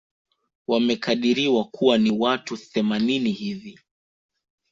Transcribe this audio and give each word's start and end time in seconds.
Wamekadiriwa 0.67 1.63
kuwa 1.65 1.97
ni 1.97 2.11
watu 2.11 2.57
themanini 2.57 3.31
hivi 3.31 3.79